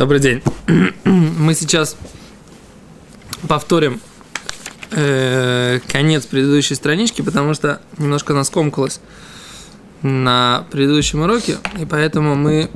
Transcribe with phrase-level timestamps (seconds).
[0.00, 0.42] Добрый день.
[1.04, 1.94] Мы сейчас
[3.46, 4.00] повторим
[4.92, 8.98] э, конец предыдущей странички, потому что немножко она скомкалась
[10.00, 12.70] на предыдущем уроке, и поэтому мы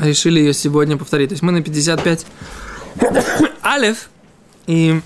[0.00, 1.28] решили ее сегодня повторить.
[1.28, 2.26] То есть мы на 55
[3.62, 4.10] алев,
[4.66, 5.00] и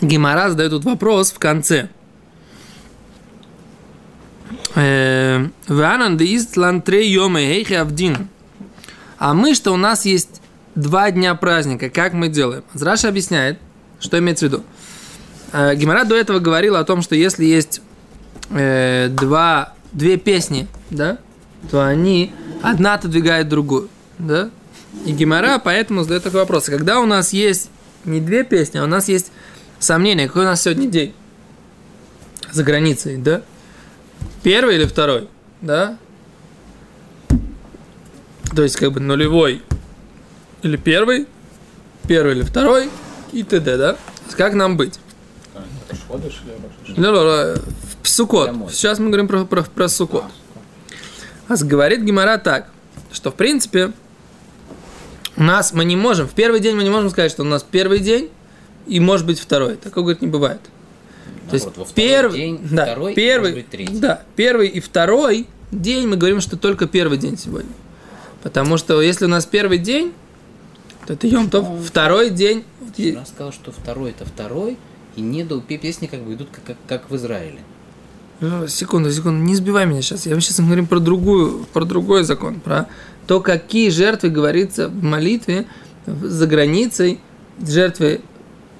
[0.00, 1.88] Гимара задает тут вопрос в конце.
[4.76, 8.28] Э, Ванан де Истлан трей йоме хейхи авдин.
[9.18, 10.41] А мы, что у нас есть
[10.74, 12.64] два дня праздника, как мы делаем?
[12.74, 13.58] Раша объясняет,
[14.00, 14.64] что имеется в виду.
[15.52, 17.82] Э, Гимара до этого говорила о том, что если есть
[18.50, 21.18] э, два, две песни, да,
[21.70, 23.88] то они одна отодвигает другую,
[24.18, 24.50] да?
[25.06, 26.64] И Гимара поэтому задает такой вопрос.
[26.64, 27.70] Когда у нас есть
[28.04, 29.32] не две песни, а у нас есть
[29.78, 31.14] сомнение, какой у нас сегодня день
[32.50, 33.42] за границей, да?
[34.42, 35.28] Первый или второй,
[35.60, 35.98] да?
[38.54, 39.62] То есть, как бы нулевой
[40.62, 41.26] или первый,
[42.06, 42.88] первый или второй
[43.32, 43.96] и т.д., да?
[44.36, 44.98] Как нам быть?
[46.96, 47.12] Ну,
[48.02, 48.50] в Сукот.
[48.70, 50.24] Сейчас мы говорим про, про, про Сукот.
[51.48, 52.68] А говорит Гимара так,
[53.12, 53.92] что в принципе
[55.36, 57.62] у нас мы не можем, в первый день мы не можем сказать, что у нас
[57.62, 58.30] первый день
[58.86, 59.76] и может быть второй.
[59.76, 60.60] Такого, говорит, не бывает.
[61.50, 63.98] То есть во второй первый, день, да, второй первый, может быть, третий.
[63.98, 67.72] да, первый и второй день мы говорим, что только первый день сегодня.
[68.42, 70.14] Потому что если у нас первый день,
[71.08, 72.64] это Йом Тов, второй день.
[72.98, 74.76] Она сказала, что второй это второй,
[75.16, 77.60] и не до пе- песни как бы идут как, как, как в Израиле.
[78.40, 80.26] Э, Секунду, секунду, не сбивай меня сейчас.
[80.26, 82.88] Я сейчас говорим про другую, про другой закон, про
[83.26, 85.66] то, какие жертвы говорится в молитве
[86.06, 87.20] за границей,
[87.64, 88.20] жертвы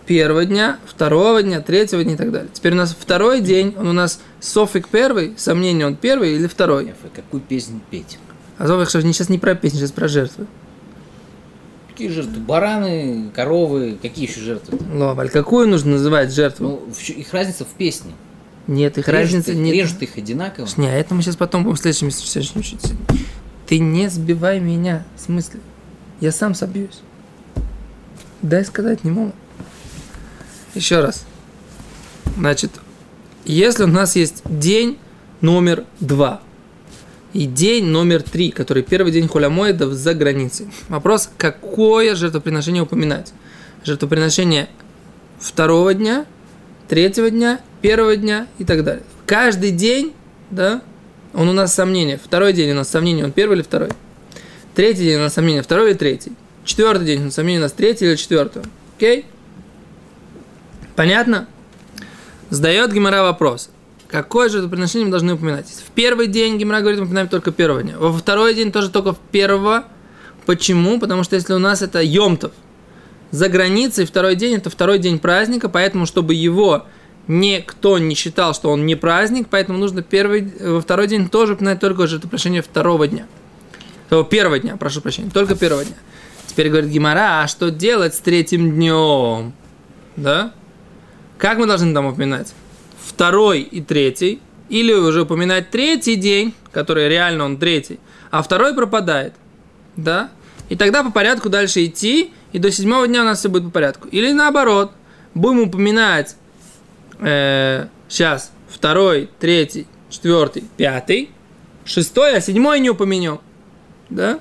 [0.07, 2.51] первого дня, второго дня, третьего дня и так далее.
[2.53, 6.87] Теперь у нас второй день, он у нас софик первый, сомнение, он первый или второй.
[6.87, 8.19] Яфе, Какую песню петь?
[8.59, 10.47] А что, сейчас не про песню, сейчас про жертвы.
[11.93, 12.41] Какие жертвы?
[12.41, 14.79] Бараны, коровы, какие еще жертвы?
[14.95, 16.81] Ловаль, какую нужно называть жертву?
[16.89, 18.13] Ну, их разница в песне.
[18.67, 19.75] Нет, их Режут разница их- нет.
[19.75, 20.67] Режут их одинаково.
[20.79, 22.09] Не, а это мы сейчас потом будем в следующем
[22.59, 22.93] учить.
[23.67, 25.05] Ты не сбивай меня.
[25.17, 25.61] В смысле?
[26.21, 27.01] Я сам собьюсь.
[28.41, 29.33] Дай сказать не могу.
[30.75, 31.25] Еще раз.
[32.37, 32.71] Значит,
[33.45, 34.99] если у нас есть день
[35.43, 36.41] номер два
[37.33, 40.69] и день номер три, который первый день холямоидов за границей.
[40.89, 43.33] Вопрос, какое жертвоприношение упоминать?
[43.85, 44.69] Жертвоприношение
[45.41, 46.27] второго дня,
[46.89, 49.05] третьего дня, первого дня и так далее.
[49.27, 50.13] Каждый день,
[50.51, 50.83] да,
[51.33, 52.21] он у нас сомнение.
[52.23, 53.91] Второй день у нас сомнение, он первый или второй.
[54.75, 56.33] Третий день у нас сомнение, второй или третий.
[56.65, 58.63] Четвертый день у нас сомнение, у нас третий или четвертый.
[58.97, 59.25] Окей?
[60.95, 61.49] Понятно?
[62.51, 63.71] Задает Гимара вопрос.
[64.13, 65.67] Какое же приношение мы должны упоминать?
[65.69, 67.95] В первый день Гимара говорит, мы упоминаем только первого дня.
[67.97, 69.85] Во второй день тоже только в первого.
[70.45, 71.01] Почему?
[71.01, 72.53] Потому что если у нас это Йомтов,
[73.31, 76.85] за границей второй день это второй день праздника, поэтому чтобы его
[77.27, 81.81] никто не считал, что он не праздник, поэтому нужно первый, во второй день тоже упоминать
[81.81, 83.27] только жертвоприношение второго дня.
[84.11, 85.97] О, первого дня, прошу прощения, только первого дня.
[86.49, 89.55] Теперь говорит Гимара, а что делать с третьим днем?
[90.17, 90.53] Да?
[91.39, 92.53] Как мы должны там упоминать?
[93.15, 94.41] Второй и третий.
[94.69, 98.01] Или уже упоминать третий день, который реально он третий,
[98.31, 99.35] а второй пропадает.
[99.97, 100.31] Да?
[100.71, 103.71] И тогда по порядку дальше идти, и до седьмого дня у нас все будет по
[103.71, 104.09] порядку.
[104.09, 104.93] Или наоборот,
[105.35, 106.37] будем упоминать
[107.21, 111.31] э, сейчас второй, третий, четвертый, пятый,
[111.85, 113.41] шестой, а седьмой не упомянем.
[114.09, 114.41] Да?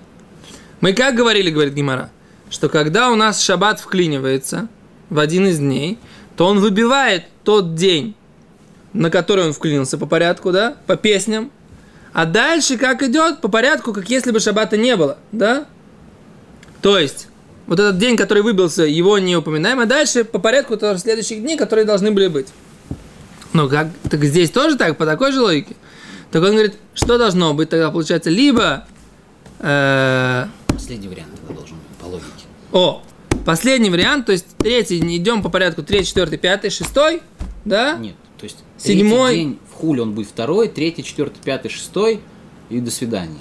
[0.80, 2.10] Мы как говорили, говорит Гимара,
[2.50, 4.68] что когда у нас шаббат вклинивается
[5.10, 6.00] в один из дней,
[6.38, 8.16] то он выбивает тот день,
[8.94, 11.52] на который он вклинился по порядку, да, по песням,
[12.14, 15.66] а дальше как идет по порядку, как если бы шаббата не было, да?
[16.82, 17.28] То есть,
[17.68, 21.58] вот этот день, который выбился, его не упоминаем, а дальше по порядку тоже следующих дней,
[21.58, 22.48] которые должны были быть.
[23.54, 25.76] Ну, как, так здесь тоже так, по такой же логике.
[26.32, 28.88] Так он говорит, что должно быть тогда, получается, либо...
[29.60, 32.46] э, Последний вариант должен быть, по логике.
[32.72, 33.04] о,
[33.46, 37.22] последний вариант, то есть третий, идем по порядку, третий, четвертый, пятый, шестой,
[37.66, 37.98] да?
[37.98, 38.16] Нет,
[38.84, 39.36] Седьмой.
[39.36, 42.20] день в хуле он будет второй, третий, четвертый, пятый, шестой,
[42.70, 43.40] и до свидания.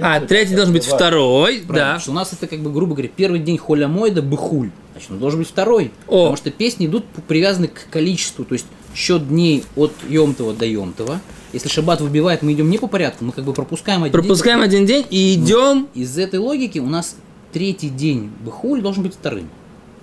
[0.00, 1.84] А, третий должен быть второй, Правильно, да.
[1.84, 4.70] Потому что у нас это, как бы, грубо говоря, первый день холя мойда быхуль.
[4.92, 5.90] Значит, он должен быть второй.
[6.06, 6.22] О.
[6.24, 11.20] Потому что песни идут привязаны к количеству, то есть счет дней от Йомтова до Йомтова.
[11.52, 14.86] Если шаббат выбивает, мы идем не по порядку, мы как бы пропускаем один Пропускаем один
[14.86, 15.88] день и идем...
[15.94, 16.04] день.
[16.04, 17.16] Из этой логики у нас
[17.52, 19.48] третий день быхуль должен быть вторым.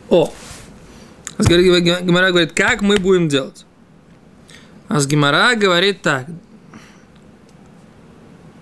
[0.10, 0.32] О,
[1.40, 3.66] Гимара говорит, как мы будем делать?
[4.88, 6.28] А с Гимара говорит так.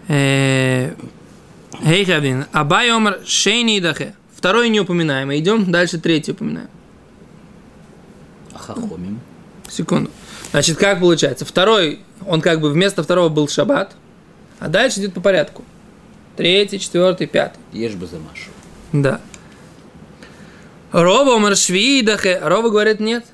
[0.08, 0.94] Э,
[1.84, 4.16] Эй, Хавин, Абай Омар Шейни Дахе.
[4.36, 6.70] второй не упоминаем, идем дальше третий упоминаем.
[8.54, 9.20] А хахомим?
[9.70, 10.10] Секунду.
[10.52, 11.44] Значит, как получается?
[11.46, 13.96] Второй, он как бы вместо второго был шаббат,
[14.60, 15.64] а дальше идет по порядку.
[16.38, 17.60] Третий, четвертый, пятый.
[17.72, 18.52] Ешь бы замашу.
[18.94, 19.20] Да.
[20.92, 22.40] Рова маршвидахе.
[22.44, 23.26] Рова говорит нет.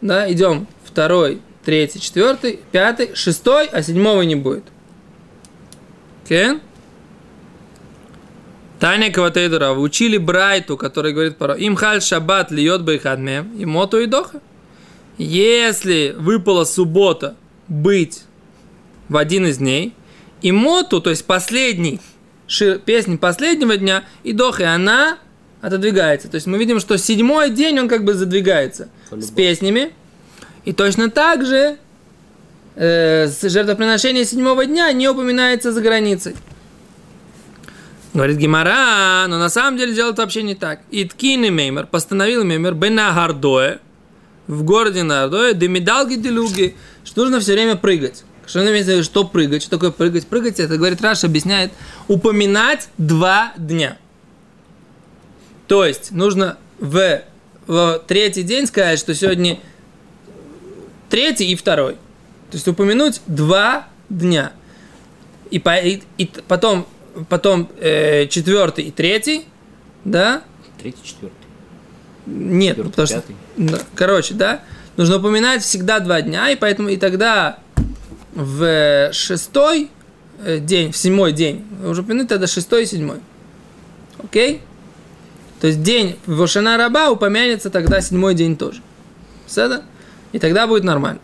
[0.00, 0.66] Да, идем.
[0.84, 4.64] Второй, третий, четвертый, пятый, шестой, а седьмого не будет.
[6.28, 6.60] Кен?
[8.80, 14.06] Таня Каватейдора учили Брайту, который говорит про им халь шаббат льет байхадме, и моту и
[14.06, 14.40] доха.
[15.16, 17.36] Если выпала суббота
[17.68, 18.24] быть
[19.08, 19.94] в один из дней,
[20.42, 22.00] и моту, то есть последний,
[22.46, 25.18] шир, песни последнего дня, и доха, и она
[25.62, 26.28] отодвигается.
[26.28, 29.92] То есть мы видим, что седьмой день он как бы задвигается с песнями.
[30.64, 31.76] И точно так же
[32.76, 36.34] э, жертвоприношение седьмого дня не упоминается за границей.
[38.14, 40.80] Говорит Гимара, но на самом деле дело вообще не так.
[40.90, 43.80] Иткини Меймер постановил Меймер Бенахардое
[44.46, 48.24] в городе Нардое, Демидалги Делуги, что нужно все время прыгать.
[48.46, 49.62] Что имеется что прыгать?
[49.62, 50.26] Что такое прыгать?
[50.26, 51.72] Прыгать, это, говорит Раш, объясняет,
[52.08, 53.96] упоминать два дня.
[55.66, 57.22] То есть, нужно в,
[57.66, 59.58] в третий день сказать, что сегодня
[61.14, 61.92] третий и второй.
[62.50, 64.50] То есть, упомянуть два дня.
[65.48, 66.88] И, по, и, и потом,
[67.28, 69.44] потом э, четвертый и третий,
[70.04, 70.42] да?
[70.76, 71.36] Третий, четвертый.
[72.26, 73.36] Нет, ну, потому пятый.
[73.54, 73.62] что...
[73.62, 74.62] Да, короче, да?
[74.96, 77.60] Нужно упоминать всегда два дня, и поэтому и тогда
[78.34, 79.90] в шестой
[80.44, 83.18] э, день, в седьмой день, уже упомянуть тогда шестой и седьмой.
[84.18, 84.62] Окей?
[85.60, 88.82] То есть день Вошана Раба упомянется тогда седьмой день тоже.
[89.46, 89.84] Седа?
[90.34, 91.20] И тогда будет нормально.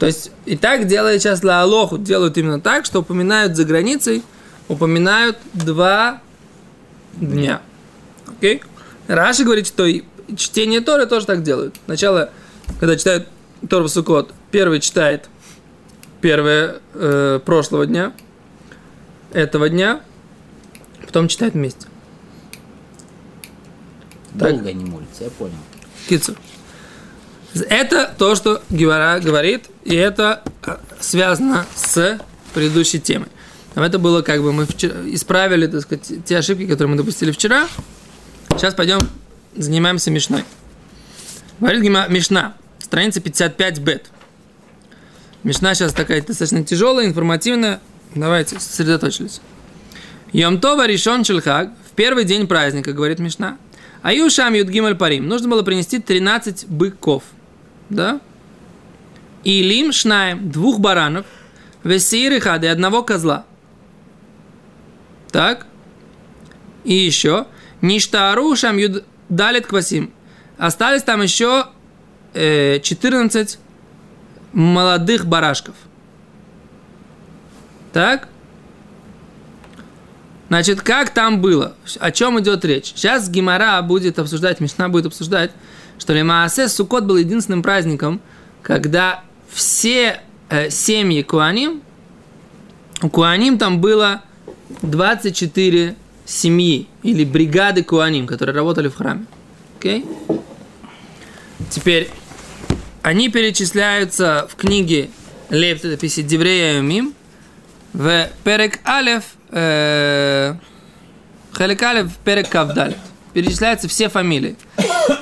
[0.00, 4.24] То есть и так делает сейчас для Алоху, делают именно так, что упоминают за границей,
[4.66, 6.20] упоминают два
[7.12, 7.62] дня.
[8.26, 8.62] Окей?
[9.06, 10.02] Раши говорит, что и
[10.36, 11.76] чтение Торы тоже так делают.
[11.84, 12.30] Сначала,
[12.80, 13.28] когда читают
[13.68, 15.28] Тору в Суккот, первый читает
[16.20, 18.14] первое э, прошлого дня,
[19.32, 20.00] этого дня,
[21.06, 21.86] потом читает вместе.
[24.36, 24.50] Так.
[24.50, 25.54] Долго они молятся, я понял.
[26.08, 26.34] Кицу.
[27.54, 32.18] Это то, что Гевара говорит, и это э, связано с
[32.54, 33.28] предыдущей темой.
[33.74, 37.68] Это было как бы мы вчера исправили, так сказать, те ошибки, которые мы допустили вчера.
[38.50, 39.00] Сейчас пойдем
[39.56, 40.44] занимаемся Мишной.
[41.58, 44.06] Говорит Гима Мишна, страница 55 бет.
[45.42, 47.80] Мишна сейчас такая достаточно тяжелая, информативная.
[48.14, 49.40] Давайте сосредоточились.
[50.32, 53.56] Йомтова решен Шельхаг в первый день праздника, говорит Мишна.
[54.02, 55.28] Аюшам Юдгималь Парим.
[55.28, 57.22] Нужно было принести 13 быков.
[57.90, 58.20] Да?
[59.44, 61.26] И лим шнаем, двух баранов,
[61.84, 63.44] весир и хады, одного козла.
[65.30, 65.66] Так?
[66.84, 67.46] И еще.
[67.80, 70.12] Ништару шам юд далит квасим.
[70.58, 71.66] Остались там еще
[72.34, 73.58] э, 14
[74.52, 75.74] молодых барашков.
[77.92, 78.28] Так?
[80.50, 81.76] Значит, как там было?
[82.00, 82.92] О чем идет речь?
[82.96, 85.52] Сейчас Гимара будет обсуждать, Мишна будет обсуждать,
[85.96, 88.20] что Лемаасе Сукот был единственным праздником,
[88.60, 91.82] когда все э, семьи Куаним,
[93.00, 94.22] у Куаним там было
[94.82, 95.94] 24
[96.26, 99.26] семьи или бригады Куаним, которые работали в храме.
[99.78, 100.04] Окей?
[101.70, 102.10] Теперь
[103.02, 105.10] они перечисляются в книге
[105.48, 107.14] Лептописи Деврея Мим
[107.92, 110.54] в Перек Алев э,
[111.58, 112.96] Алев Перек Кавдалет.
[113.32, 114.56] Перечисляются все фамилии.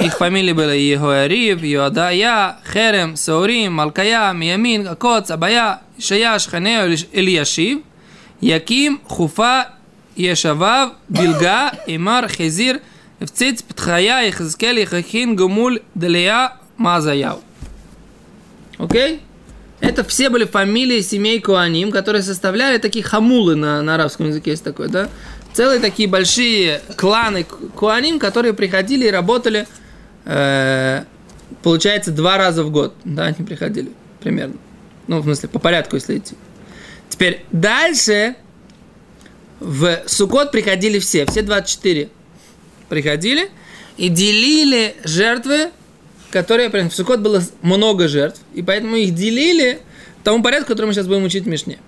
[0.01, 7.83] Их фамилии были Егоарив, Йодая, Херем, Саурим, Малкая, Миямин, Акоц, Абая, Шая, Шханео, Ильяшив,
[8.41, 9.73] Яким, Хуфа,
[10.17, 12.81] Ешавав, Билга, Имар, Хезир,
[13.21, 17.41] Евциц, Птхая, Ихазкель, Ихахин, Гумуль, Далия, Мазаяу.
[18.79, 19.21] Окей?
[19.81, 24.65] Это все были фамилии семей Куаним, которые составляли такие хамулы на, на арабском языке есть
[24.65, 25.09] такое, да?
[25.53, 29.67] Целые такие большие кланы Куаним, которые приходили и работали,
[30.25, 31.05] э,
[31.63, 32.95] получается, два раза в год.
[33.05, 34.57] Да, они приходили примерно.
[35.07, 36.37] Ну, в смысле, по порядку, если идти.
[37.09, 38.37] Теперь дальше
[39.61, 42.09] в Сукот приходили все, все 24
[42.89, 43.51] приходили
[43.97, 45.71] и делили жертвы
[46.31, 49.81] которые, в Сукот было много жертв, и поэтому их делили
[50.25, 51.79] тому порядку, который мы сейчас будем учить в Мишне.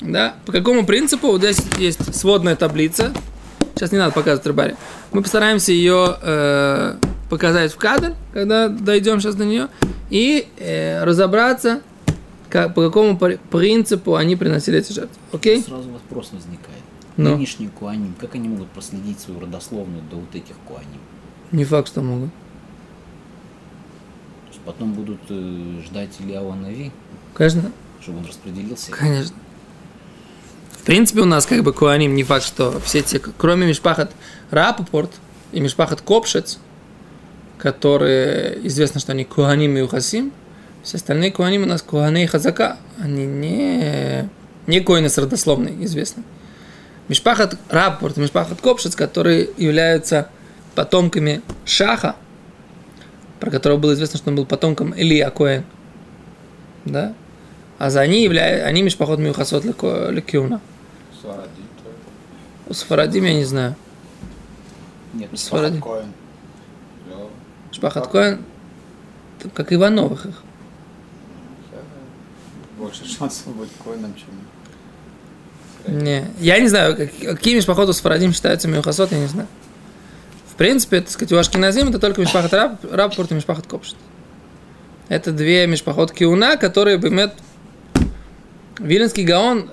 [0.00, 0.34] Да?
[0.46, 1.28] По какому принципу?
[1.28, 3.12] Вот здесь есть сводная таблица.
[3.74, 4.76] Сейчас не надо показывать рыбаре.
[5.12, 6.96] Мы постараемся ее э,
[7.30, 9.68] показать в кадр, когда дойдем сейчас до нее,
[10.10, 11.80] и э, разобраться,
[12.48, 15.16] как, по какому принципу они приносили эти жертвы.
[15.32, 15.62] Окей?
[15.62, 16.82] Сразу вопрос возникает.
[17.16, 17.36] Ну.
[17.36, 21.00] Нынешние куаним, как они могут проследить свою родословную до вот этих куаним?
[21.50, 22.30] Не факт, что могут.
[24.68, 26.92] Потом будут э, ждать Ильяу Нави,
[27.32, 27.72] Конечно,
[28.02, 28.90] чтобы он распределился.
[28.90, 29.34] конечно.
[30.72, 34.12] В принципе, у нас как бы Куаним не факт, что все те, кроме Мишпахат
[34.50, 35.10] Рапопорт
[35.52, 36.58] и Мишпахат Копшец,
[37.56, 40.32] которые известно, что они Куаним и Ухасим,
[40.82, 42.76] все остальные Куаним у нас Куаны и Хазака.
[42.98, 44.28] Они не,
[44.66, 46.24] не коины с родословной, известны.
[47.08, 50.28] Мишпахат Рапопорт и Мишпахат Копшец, которые являются
[50.74, 52.16] потомками Шаха,
[53.40, 55.64] про которого было известно, что он был потомком Илья Коэн.
[56.84, 57.14] Да?
[57.78, 60.60] А за они являются, они Мишпахот Миухасот Лекиуна.
[62.66, 63.76] У Сфарадим я не знаю.
[65.14, 65.80] Нет, Сфарадим.
[65.80, 66.12] Коэн.
[67.72, 68.40] Шпахат Коэн,
[69.54, 70.42] как Ивановых их.
[72.78, 74.28] Больше шансов быть коином, чем...
[76.02, 79.48] Не, я не знаю, как- какие Мишпахот у Сфарадим считаются Миухасот, я не знаю.
[80.58, 83.96] Принципе, так сказать, у Ашкиназим это только Мишпахат Раб, Рабпорт и Мишпахат Копшет.
[85.08, 87.32] Это две Мишпахот Киуна, которые имеют...
[88.80, 89.70] Виленский Гаон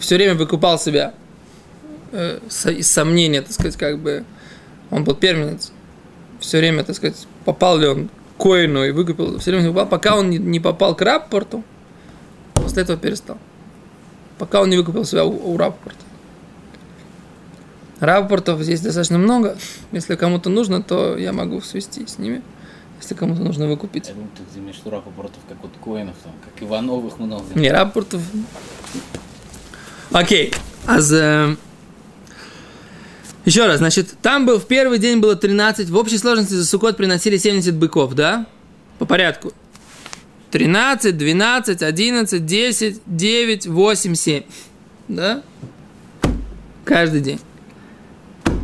[0.00, 1.14] все время выкупал себя
[2.12, 4.24] э, из сомнения, так сказать, как бы
[4.90, 5.72] он был первенец.
[6.40, 10.30] Все время, так сказать, попал ли он Коину и выкупил, все время попал, пока он
[10.30, 11.64] не попал к Раппорту,
[12.54, 13.38] после этого перестал.
[14.38, 16.04] Пока он не выкупил себя у, у Раппорта.
[18.00, 19.56] Раппортов здесь достаточно много.
[19.92, 22.42] Если кому-то нужно, то я могу свести с ними.
[23.00, 24.08] Если кому-то нужно выкупить.
[24.08, 27.44] Я думаю, ты имеешь в виду рапопортов, как вот коинов, там, как Ивановых много.
[27.54, 28.22] Не, рапортов.
[30.10, 30.52] Окей.
[30.86, 31.56] А за...
[33.44, 36.96] Еще раз, значит, там был в первый день было 13, в общей сложности за Сукот
[36.96, 38.46] приносили 70 быков, да?
[38.98, 39.52] По порядку.
[40.50, 44.42] 13, 12, 11, 10, 9, 8, 7.
[45.08, 45.42] Да?
[46.84, 47.40] Каждый день.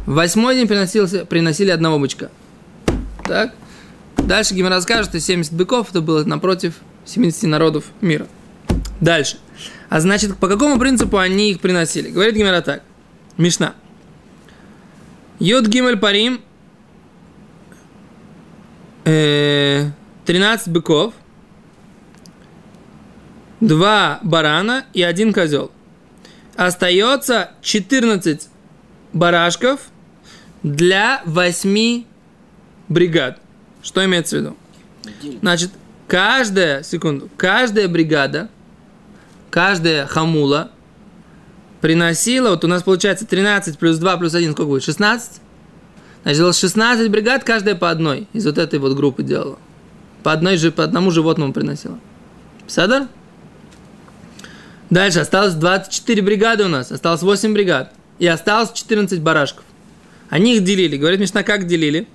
[0.07, 2.31] Восьмой день приносился, приносили одного бычка.
[3.25, 3.55] Так?
[4.17, 8.27] Дальше Гимара расскажет, что 70 быков это было напротив 70 народов мира.
[9.01, 9.39] Дальше.
[9.89, 12.11] А значит, по какому принципу они их приносили?
[12.11, 12.83] Говорит Гимара так.
[13.37, 13.75] Мишна.
[15.39, 16.41] Йод Гимель Парим.
[19.05, 19.91] э,
[20.25, 21.15] 13 быков.
[23.61, 25.71] Два барана и один козел.
[26.57, 28.49] Остается 14
[29.13, 29.81] барашков
[30.67, 32.05] для 8
[32.89, 33.39] бригад.
[33.83, 34.57] Что имеется в виду?
[35.41, 35.71] Значит,
[36.09, 38.49] каждая, секунду, каждая бригада,
[39.49, 40.73] каждая хамула
[41.81, 44.83] приносила, вот у нас получается 13 плюс 2 плюс 1, сколько будет?
[44.83, 45.41] 16?
[46.25, 49.59] Значит, было 16 бригад, каждая по одной из вот этой вот группы делала.
[50.25, 52.01] По, одной же, по одному животному приносила.
[52.67, 53.07] Садар?
[54.91, 57.93] Дальше осталось 24 бригады у нас, осталось 8 бригад.
[58.19, 59.66] И осталось 14 барашков.
[60.29, 60.97] Они их делили.
[60.97, 62.07] Говорит Мишна, как делили?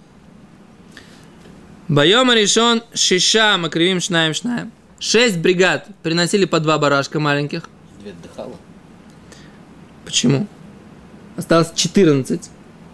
[1.88, 4.72] Байома решен шиша макривим шнаем шнаем.
[5.00, 7.70] Шесть бригад приносили по два барашка маленьких.
[8.00, 8.56] Две отдыхала.
[10.06, 10.48] Почему?
[11.38, 12.50] Осталось 14.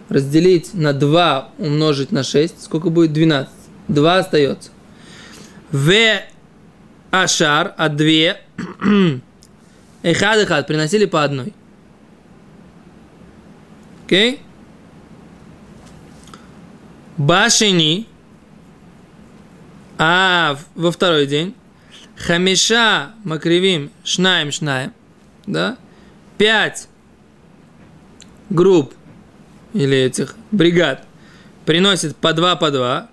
[0.08, 2.62] Разделить на 2 умножить на 6.
[2.62, 3.12] Сколько будет?
[3.12, 3.52] 12.
[3.88, 4.70] 2 остается.
[5.70, 5.92] В
[7.10, 8.06] Ашар, а 2
[10.02, 11.52] Эхад Эхад приносили по одной.
[14.06, 14.40] Окей?
[17.18, 18.06] Башини,
[19.98, 21.54] а во второй день
[22.16, 24.94] Хамиша Макривим Шнаем Шнаем,
[25.44, 25.76] да?
[26.38, 26.88] Пять
[28.50, 28.94] групп
[29.74, 31.04] или этих бригад
[31.66, 33.10] приносит по два по два.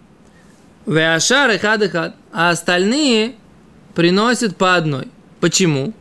[0.86, 2.16] Веашар и хад и хад.
[2.32, 3.34] А остальные
[3.96, 5.08] приносят по одной.
[5.40, 5.94] Почему?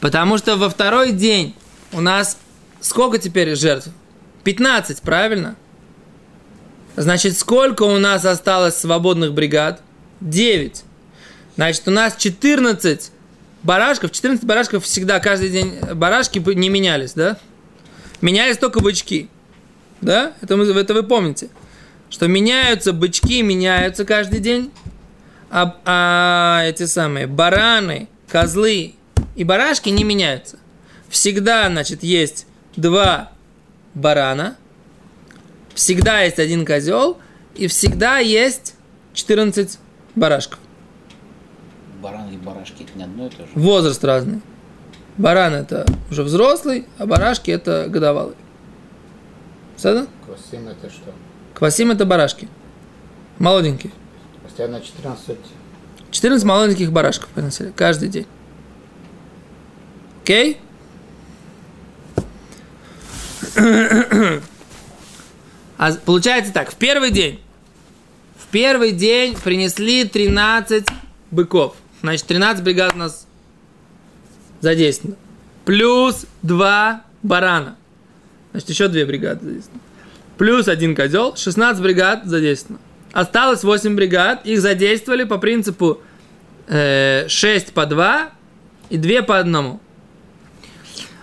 [0.00, 1.56] Потому что во второй день
[1.90, 2.38] у нас
[2.80, 3.88] сколько теперь жертв?
[4.44, 5.56] 15, правильно?
[6.96, 9.82] Значит, сколько у нас осталось свободных бригад?
[10.22, 10.82] 9.
[11.56, 13.12] Значит, у нас 14
[13.62, 14.12] барашков.
[14.12, 17.36] 14 барашков всегда, каждый день барашки не менялись, да?
[18.22, 19.28] Менялись только бычки.
[20.00, 20.32] Да?
[20.40, 21.50] Это, это вы помните.
[22.08, 24.70] Что меняются бычки, меняются каждый день.
[25.50, 28.94] А, а эти самые бараны, козлы
[29.34, 30.58] и барашки не меняются.
[31.08, 33.32] Всегда, значит, есть два
[33.94, 34.56] барана,
[35.76, 37.18] всегда есть один козел,
[37.54, 38.74] и всегда есть
[39.12, 39.78] 14
[40.16, 40.58] барашков.
[42.02, 43.48] Бараны и барашки это не одно и то же.
[43.54, 44.40] Возраст разный.
[45.18, 48.34] Баран это уже взрослый, а барашки это годовалый.
[49.76, 50.06] Сада?
[50.24, 51.12] Квасим это что?
[51.54, 52.48] Квасим это барашки.
[53.38, 53.92] Молоденькие.
[54.42, 55.36] Постоянно 14
[56.10, 58.26] 14 молоденьких барашков приносили каждый день.
[60.22, 60.58] Окей?
[65.78, 67.40] А получается так, в первый день.
[68.38, 70.86] В первый день принесли 13
[71.30, 71.74] быков.
[72.00, 73.26] Значит, 13 бригад у нас
[74.60, 75.16] задействовано.
[75.64, 77.76] Плюс 2 барана.
[78.52, 79.80] Значит, еще 2 бригады задействованы.
[80.38, 82.80] Плюс один козел, 16 бригад задействовано.
[83.12, 86.00] Осталось 8 бригад, их задействовали по принципу
[86.68, 88.30] э, 6 по 2
[88.90, 89.80] и 2 по одному.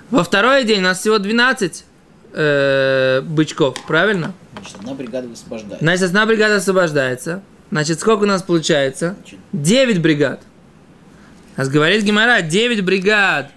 [0.10, 1.86] Во второй день у нас всего 12
[2.34, 4.34] э, бычков, правильно?
[4.56, 5.84] Значит, одна бригада высвобождается.
[5.84, 7.44] Значит, одна бригада освобождается.
[7.72, 9.16] Значит, сколько у нас получается?
[9.52, 10.42] 9 бригад.
[11.58, 13.52] Нас говорит Гимара, 9 бригад.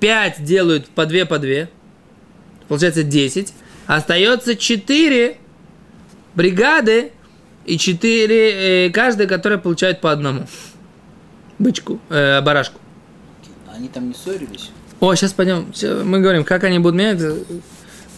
[0.00, 1.68] 5 делают по 2 по 2.
[2.68, 3.52] Получается 10.
[3.86, 5.36] Остается 4
[6.34, 7.12] бригады
[7.66, 10.46] и 4, э, каждая, которая получает по одному.
[11.58, 12.80] Бычку, э, барашку.
[13.72, 14.70] Они там не ссорились?
[15.00, 15.72] О, сейчас пойдем.
[16.04, 17.20] Мы говорим, как они будут менять.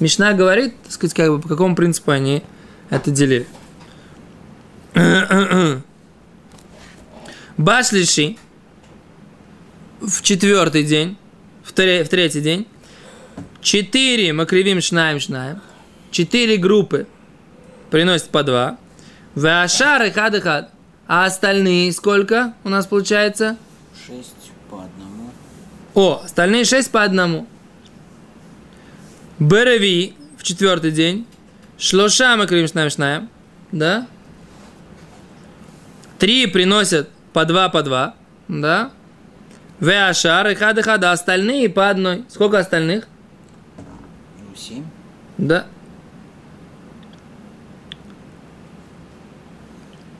[0.00, 2.42] Мишна говорит, так сказать, как бы, по какому принципу они
[2.90, 3.46] это делили.
[7.56, 8.36] Башлиши
[10.00, 11.16] в четвертый день,
[11.62, 12.66] в, в третий день,
[13.60, 15.60] четыре макривим шнаем шнаем,
[16.10, 17.06] четыре группы
[17.90, 18.76] приносят по два,
[19.36, 20.70] вашар и хад и хад.
[21.06, 23.56] А остальные сколько у нас получается?
[24.06, 24.41] Шесть.
[25.94, 27.46] О, остальные шесть по одному.
[29.38, 31.26] Береви в четвертый день.
[31.78, 33.28] Шлоша мы крим шнаем.
[33.72, 34.06] Да?
[36.18, 38.14] Три приносят по два по два.
[38.48, 38.92] Да?
[39.80, 41.12] Веашар и хада хада.
[41.12, 42.24] Остальные по одной.
[42.28, 43.08] Сколько остальных?
[43.76, 44.84] Ну, семь.
[45.38, 45.66] Да.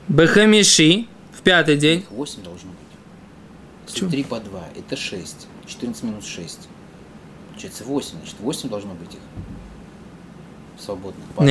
[0.09, 2.05] Бехамиши в пятый день.
[2.09, 4.11] Восемь должно быть.
[4.11, 4.65] Три по два.
[4.75, 5.47] Это шесть.
[5.67, 6.67] 14 минус 6.
[7.49, 8.17] Получается 8.
[8.17, 9.19] Значит, 8 должно быть их.
[10.79, 11.25] Свободных.
[11.35, 11.43] По.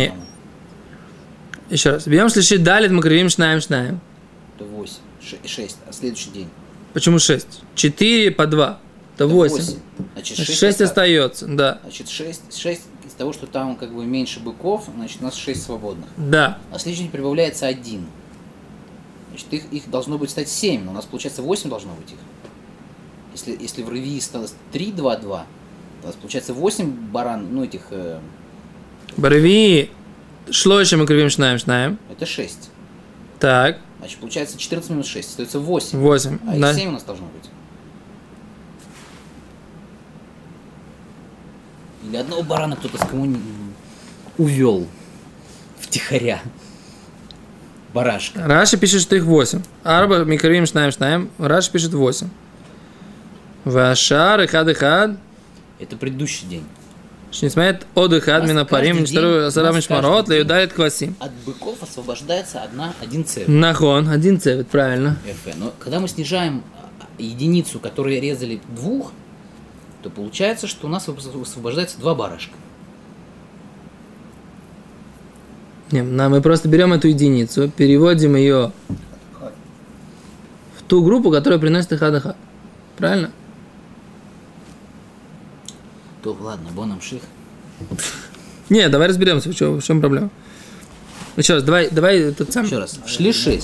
[1.70, 2.06] Еще раз.
[2.06, 4.00] Бьем слышит далит мы кривим шнаем шнаем.
[4.56, 4.94] Это 8.
[5.46, 5.78] 6.
[5.88, 6.48] А следующий день.
[6.92, 7.46] Почему 6?
[7.74, 8.78] 4 по 2.
[9.14, 9.78] Это 8.
[10.14, 11.78] Значит, 6, 6, остается, да.
[11.82, 15.62] Значит, 6, 6 из того, что там как бы меньше быков, значит, у нас 6
[15.62, 16.08] свободных.
[16.16, 16.58] Да.
[16.70, 18.06] А следующий день прибавляется 1.
[19.30, 22.18] Значит, их, их должно быть стать 7, но у нас получается 8 должно быть их.
[23.32, 25.46] Если, если в ревии стало 3, 2, 2,
[26.02, 28.20] у нас получается 8 баран, ну этих, э,
[29.16, 29.90] ברביעי
[30.50, 31.98] שלשה מקריבים שנים שנים.
[32.10, 32.70] это 6.
[33.38, 35.98] Так, Значит, получается 14 минус 6, остается 8.
[35.98, 36.38] 8.
[36.48, 36.74] А Да.
[36.74, 37.48] 7 у нас должно быть.
[42.04, 43.36] Или одного барана кто-то с кому
[44.38, 44.86] увел
[45.80, 46.40] втихаря.
[47.94, 48.42] Барашка.
[48.46, 49.60] Раши пишет, что их 8.
[49.84, 51.30] ארבעה מקריבים שנים שנים.
[51.38, 52.28] Раши пишет 8.
[53.64, 55.12] Вашар и хад и хад.
[55.78, 56.64] Это предыдущий день.
[57.30, 59.04] Шнисмает од и хад нас мина парим.
[59.04, 60.28] день- сарам шмарот.
[60.28, 61.16] Леюдает квасим.
[61.18, 63.48] От быков освобождается одна, один цепь.
[63.48, 64.08] Нахон.
[64.08, 65.16] Один цевет, правильно.
[65.56, 66.62] Но когда мы снижаем
[67.00, 69.12] а, единицу, которые резали двух,
[70.02, 72.54] то получается, что у нас освобождается два барашка.
[75.90, 78.72] Не, на- мы просто берем эту единицу, переводим ее
[80.78, 82.36] в ту группу, которая приносит и хад и хад.
[82.96, 83.30] Правильно?
[86.22, 87.22] То ладно, боном ших.
[88.68, 90.30] Не, давай разберемся, в чем, в чем проблема.
[91.36, 92.66] Еще раз, давай, давай этот сам.
[92.66, 92.98] Еще раз.
[93.04, 93.58] В шлиши.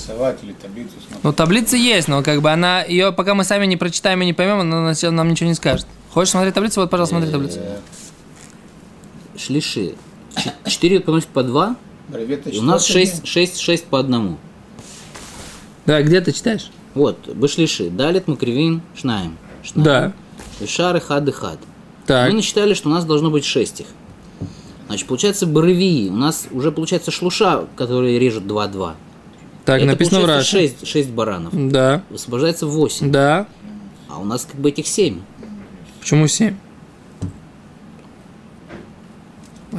[1.23, 4.33] Ну, таблица есть, но как бы она, ее пока мы сами не прочитаем и не
[4.33, 5.85] поймем, она нам- нам ничего не скажет.
[6.11, 6.81] Хочешь смотреть таблицу?
[6.81, 7.59] Вот, пожалуйста, смотри таблицу.
[7.59, 7.77] Э,
[9.37, 9.95] Шлиши.
[10.65, 11.75] Четыре приносит по два,
[12.11, 14.37] у нас шесть, шесть, шесть по одному.
[15.85, 16.71] Да, где ты читаешь?
[16.95, 17.89] Вот, вышлиши.
[17.89, 19.37] Далит мы кривин шнаем.
[19.75, 20.13] Да.
[20.67, 21.59] Шары хад и хад.
[22.09, 22.29] Так.
[22.29, 23.85] Мы насчитали, что у нас должно быть 6 их.
[24.87, 26.09] Значит, получается бревии.
[26.09, 28.93] У нас уже получается шлуша, которые режут 2-2.
[29.63, 30.49] Так, Это написано в Раше.
[30.49, 31.53] 6, 6 баранов.
[31.53, 32.01] Да.
[32.09, 33.11] Высвобождается 8.
[33.11, 33.45] Да.
[34.07, 35.21] А у нас как бы этих 7.
[35.99, 36.55] Почему 7?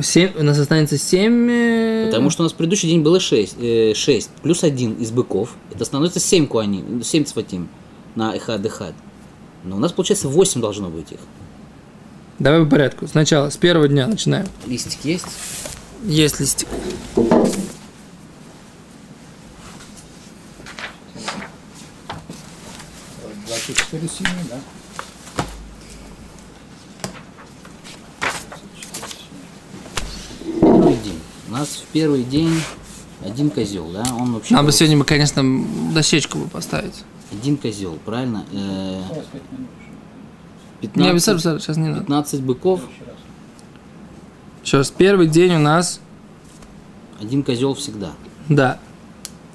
[0.00, 2.06] 7, у нас останется 7.
[2.06, 3.96] Потому что у нас в предыдущий день было 6.
[3.96, 5.56] 6 плюс 1 из быков.
[5.74, 7.68] Это становится 7 куани, 7 цватим
[8.14, 8.94] на эхад эхад.
[9.64, 11.18] Но у нас получается 8 должно быть их.
[12.40, 13.06] Давай по порядку.
[13.06, 14.46] Сначала, с первого дня начинаем.
[14.66, 15.26] Листик есть?
[16.04, 16.66] Есть листик.
[23.46, 24.58] 24 семьи, да?
[28.20, 30.60] 24 семьи.
[30.60, 31.20] Первый день.
[31.48, 32.60] У нас в первый день
[33.24, 34.04] один козел, да?
[34.18, 34.54] Он вообще...
[34.54, 35.42] Надо бы был- сегодня, бы, конечно,
[35.92, 37.04] дощечку бы поставить.
[37.32, 38.44] Один козел, правильно?
[38.52, 39.02] Э,
[39.52, 39.70] минут.
[40.80, 42.00] 15, Не, быстро, быстро, сейчас не надо.
[42.00, 42.80] 15 быков.
[42.80, 43.16] Еще раз.
[44.64, 46.00] Еще раз, первый день у нас,
[47.20, 48.12] Один козел всегда.
[48.48, 48.78] да,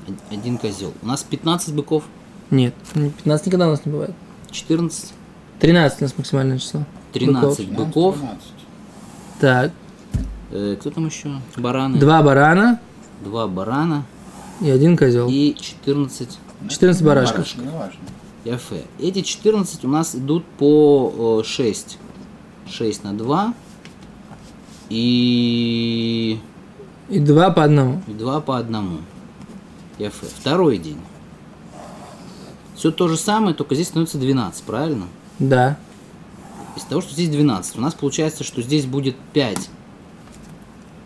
[0.08, 0.94] Од- Один козел.
[1.02, 2.04] У нас 15 быков,
[2.52, 4.14] нет, не 15 никогда у нас не бывает.
[4.52, 5.14] 14,
[5.60, 6.84] 13 у нас максимальное число.
[7.14, 8.18] 13 Нам быков.
[8.18, 8.44] 12.
[9.40, 9.72] Так,
[10.52, 11.30] Э, кто там еще?
[11.58, 11.98] Бараны.
[11.98, 12.80] два барана
[13.24, 14.04] Два барана
[14.62, 15.28] и один козел.
[15.30, 16.38] и 14
[16.70, 17.58] 14 барашков.
[17.58, 18.00] Не важно.
[18.46, 18.86] Яфе.
[19.00, 21.98] Эти 14 у нас идут по 6.
[22.70, 23.54] 6 на 2.
[24.90, 26.40] И
[27.10, 28.02] И два по одному.
[28.08, 29.00] И два по одному.
[29.98, 30.28] Яфе.
[30.28, 31.00] Второй день.
[32.76, 35.08] Все то же самое, только здесь становится 12, правильно?
[35.40, 35.78] Да.
[36.76, 39.70] Из того, что здесь 12, у нас получается, что здесь будет 5.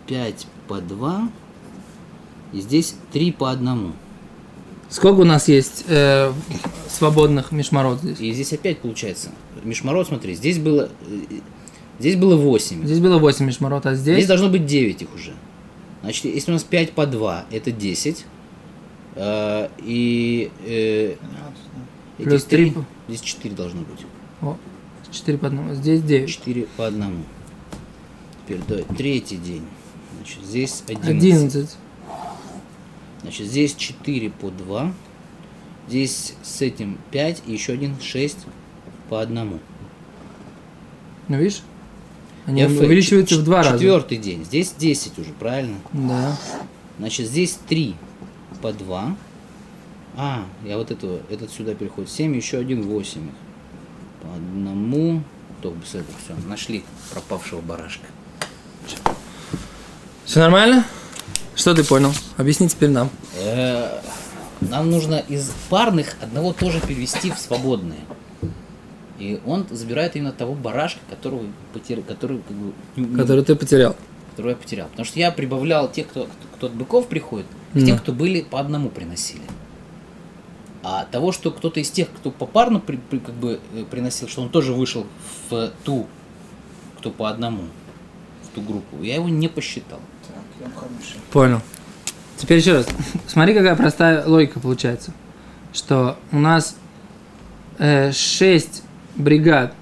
[0.06, 1.28] 5 по 2.
[2.52, 3.92] И здесь 3 по одному.
[4.88, 6.32] Сколько у нас есть э,
[6.90, 8.20] свободных мишмарот здесь?
[8.20, 9.30] И здесь опять получается.
[9.64, 10.90] Мишмарот, смотри, здесь было,
[11.98, 12.84] здесь было 8.
[12.84, 14.26] Здесь было 8 мишмарот, а Здесь здесь...
[14.26, 15.32] должно быть 9 их уже.
[16.02, 18.24] Значит, если у нас 5 по 2, это 10.
[19.16, 21.82] Э, и э, 12, да.
[22.18, 22.82] эти Плюс три- три.
[23.08, 24.00] Здесь 4 должно быть.
[24.40, 24.56] О,
[25.10, 25.74] 4 по одному.
[25.74, 26.28] Здесь 9.
[26.28, 27.24] 4 по одному.
[28.46, 29.64] Теперь давай, третий день.
[30.16, 31.08] Значит, здесь 11.
[31.08, 31.76] 11.
[33.22, 34.92] Значит, здесь 4 по 2.
[35.90, 38.36] Здесь с этим 5 и еще один 6
[39.08, 39.58] по одному.
[41.26, 41.62] Ну, видишь?
[42.46, 42.78] Они Яфе.
[42.78, 43.72] увеличиваются в два раза.
[43.72, 44.44] Четвертый день.
[44.44, 45.78] Здесь 10 уже, правильно?
[45.92, 46.36] Да.
[47.00, 47.96] Значит, здесь 3
[48.62, 49.16] по 2.
[50.16, 52.08] А, я вот этого, этот сюда переходит.
[52.08, 53.26] 7, еще один 8.
[53.26, 53.34] их.
[54.22, 55.24] По одному.
[55.60, 56.36] То без этого все.
[56.48, 58.06] Нашли пропавшего барашка.
[60.24, 60.86] Все нормально?
[61.56, 62.12] Что ты понял?
[62.36, 63.10] Объясни теперь нам.
[64.60, 68.00] Нам нужно из парных одного тоже перевести в свободные.
[69.18, 71.42] И он забирает именно того барашка, которого
[71.72, 73.96] потерял, который, как бы, не- Который ты потерял.
[74.30, 74.88] которого я потерял.
[74.88, 77.86] Потому что я прибавлял тех, кто, кто от быков приходит, к Ну.
[77.86, 79.42] тем, кто были по одному приносили.
[80.82, 84.40] А того, что кто-то из тех, кто попарно при- при- как бы э, приносил, что
[84.42, 85.06] он тоже вышел
[85.50, 86.06] в ту,
[86.98, 87.64] кто по одному,
[88.44, 90.00] в ту группу, я его не посчитал.
[90.26, 90.70] Так, я.
[91.32, 91.60] Понял.
[92.40, 92.86] Теперь еще раз.
[93.26, 95.12] Смотри, какая простая логика получается.
[95.74, 96.74] Что у нас
[97.78, 98.82] 6
[99.16, 99.74] бригад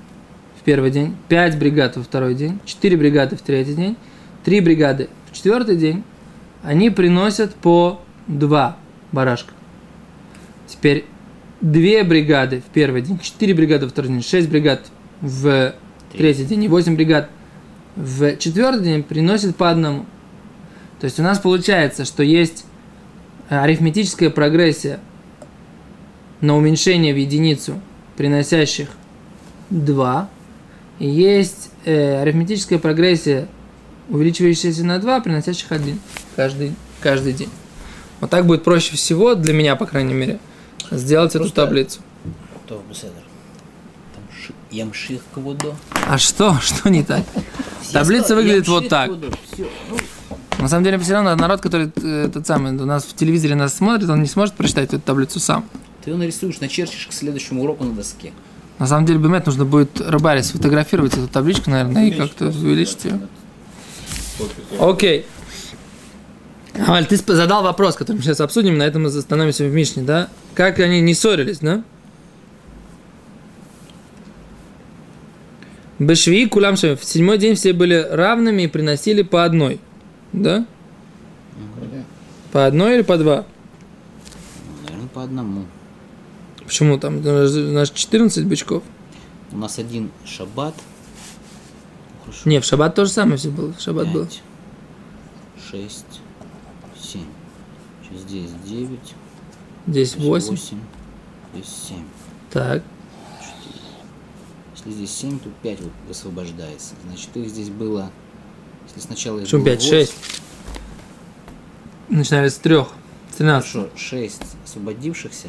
[0.61, 3.97] в первый день, 5 бригад во второй день, 4 бригады в третий день,
[4.45, 6.03] 3 бригады в четвертый день.
[6.65, 8.77] Они приносят по 2
[9.13, 9.53] барашка.
[10.67, 11.05] Теперь
[11.61, 14.85] 2 бригады в первый день, 4 бригады во второй день, 6 бригад
[15.21, 15.75] в
[16.13, 17.31] третий день и 8 бригад
[17.95, 20.07] в четвертый день приносят по одному.
[21.01, 22.65] То есть у нас получается, что есть
[23.49, 25.01] э, арифметическая прогрессия
[26.41, 27.81] на уменьшение в единицу,
[28.17, 28.89] приносящих
[29.71, 30.29] 2,
[30.99, 33.47] и есть э, арифметическая прогрессия,
[34.09, 36.01] увеличивающаяся на 2, приносящих 1
[36.35, 37.51] каждый, каждый день.
[38.21, 40.41] Вот так будет проще всего, для меня, по крайней мере,
[40.91, 42.01] сделать эту Просто- таблицу.
[42.67, 42.83] То
[44.71, 45.75] ямших кводо.
[46.07, 46.59] А что?
[46.63, 47.25] Что не так?
[47.93, 49.11] Таблица выглядит вот так.
[50.59, 53.77] На самом деле, все равно народ, который э, этот самый, у нас в телевизоре нас
[53.77, 55.65] смотрит, он не сможет прочитать эту таблицу сам.
[56.05, 58.33] ты его нарисуешь, начерчишь к следующему уроку на доске.
[58.79, 63.21] На самом деле, Бемет нужно будет Рыбаре сфотографировать эту табличку, наверное, и как-то увеличить ее.
[64.81, 65.27] Окей.
[66.87, 70.03] Амаль, ты сп- задал вопрос, который мы сейчас обсудим, на этом мы остановимся в Мишне,
[70.05, 70.29] да?
[70.55, 71.83] Как они не ссорились, да?
[75.99, 76.97] Бешви кулам шем.
[76.97, 79.81] В седьмой день все были равными и приносили по одной.
[80.33, 80.67] Да?
[81.77, 82.05] Вроде.
[82.53, 83.47] По одной или по два?
[84.85, 85.65] Наверное, по одному.
[86.65, 87.19] Почему там?
[87.19, 88.83] У нас 14 бычков.
[89.53, 90.75] У нас один шаббат.
[92.21, 92.49] Хорошо.
[92.49, 93.73] Не, в шаббат то же самое все было.
[93.79, 94.27] Шаббат был.
[94.27, 94.43] Пять,
[95.71, 96.21] шесть,
[97.01, 97.25] семь.
[98.03, 99.15] Сейчас здесь девять.
[99.87, 100.51] Здесь здесь 8.
[100.51, 100.79] восемь,
[101.55, 102.05] Здесь семь.
[102.51, 102.83] Так.
[104.77, 106.95] Если здесь семь, то пять вот освобождается.
[107.07, 108.11] Значит, их здесь было...
[108.89, 109.79] Если сначала Почему было 5?
[109.85, 110.15] восемь- 6.
[112.09, 112.89] Начиная с трех.
[113.33, 113.71] С 13.
[113.73, 115.49] Хорошо, 6 освободившихся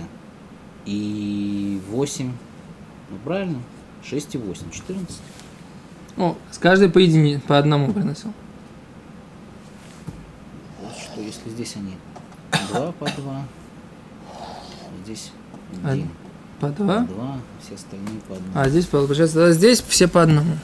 [0.85, 2.31] и 8.
[3.09, 3.61] Ну правильно?
[4.03, 5.17] 6 и 8, 14.
[6.17, 8.33] О, с каждой по единице, по одному приносил.
[10.81, 11.95] Вот что, если здесь они
[12.71, 13.45] 2 по 2,
[15.05, 15.31] здесь
[15.83, 16.09] А- 1
[16.59, 16.99] По по два.
[16.99, 18.43] 2, все остальные по 1.
[18.53, 20.57] А здесь получается, да, здесь все по одному.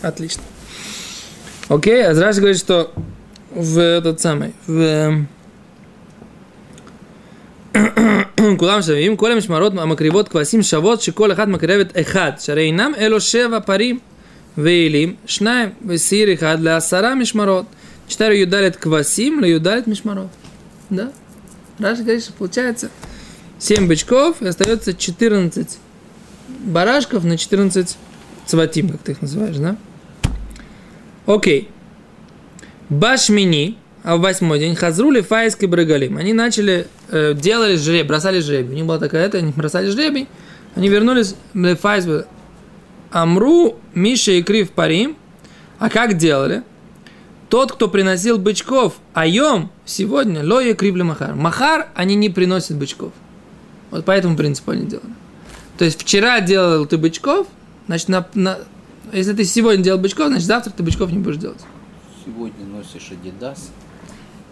[0.00, 0.42] Отлично.
[1.69, 2.91] Окей, а Раши говорит, что
[3.51, 5.27] в этот самый, в эм,
[8.57, 13.59] כולם שווים, כל המשמרות המקריבות כבשים שוות שכל אחד מקרבת אחד, שהרי אינם אלו שבע
[13.59, 13.99] פרים,
[14.59, 17.65] Вейлим, Шнаем, Весир и Хад для Асара Мишмарот.
[18.07, 20.29] Читаю Юдалит Квасим, для Юдалит Мишмарот.
[20.89, 21.13] Да?
[21.77, 22.89] Раша говорит, что получается
[23.59, 25.77] 7 бычков и остается 14
[26.65, 27.97] барашков на 14
[28.45, 29.77] цватим, как ты их называешь, да?
[31.26, 31.70] Окей.
[32.88, 36.18] Башмини, а в восьмой день Хазрули Файск и Брагалим.
[36.18, 38.72] Они начали, э, делали жребий, бросали жребий.
[38.72, 40.28] У них была такая это, они бросали жребий.
[40.74, 42.06] Они вернулись в Файс
[43.10, 45.16] Амру, Миша и Крив Парим.
[45.78, 46.62] А как делали?
[47.48, 51.34] Тот, кто приносил бычков, айом сегодня, лоя крибли махар.
[51.34, 53.12] Махар они не приносят бычков.
[53.90, 55.12] Вот по этому принципу они делали.
[55.78, 57.46] То есть вчера делал ты бычков,
[57.86, 58.58] значит, на, на,
[59.12, 61.60] если ты сегодня делал бычков, значит, завтра ты бычков не будешь делать.
[62.24, 63.70] Сегодня носишь Адидас.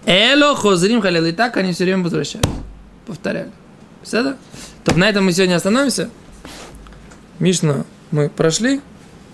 [0.05, 1.25] Эло хозрим халил.
[1.25, 2.51] И так они все время возвращаются.
[3.07, 3.51] Повторяли.
[4.03, 4.37] Все да?
[4.85, 6.11] Так на этом мы сегодня остановимся.
[7.39, 8.81] Мишна мы прошли.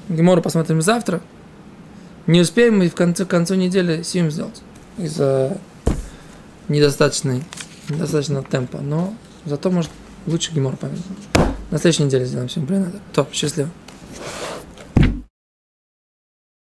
[0.08, 1.20] Гемору посмотрим завтра.
[2.26, 4.62] Не успеем мы в конце, к концу недели сим сделать.
[4.98, 5.56] Из-за
[6.68, 7.42] недостаточной,
[7.88, 8.78] недостаточного темпа.
[8.78, 9.90] Но зато, может,
[10.26, 11.02] лучше Гемор память.
[11.70, 12.66] На следующей неделе сделаем всем.
[12.66, 13.70] Блин, то, счастливо.